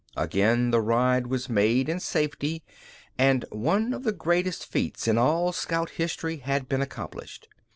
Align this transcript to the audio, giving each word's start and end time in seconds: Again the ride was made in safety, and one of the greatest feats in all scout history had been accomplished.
Again 0.17 0.71
the 0.71 0.81
ride 0.81 1.27
was 1.27 1.47
made 1.47 1.87
in 1.87 1.99
safety, 1.99 2.63
and 3.19 3.45
one 3.51 3.93
of 3.93 4.01
the 4.01 4.11
greatest 4.11 4.65
feats 4.65 5.07
in 5.07 5.15
all 5.19 5.51
scout 5.51 5.91
history 5.91 6.37
had 6.37 6.67
been 6.67 6.81
accomplished. 6.81 7.47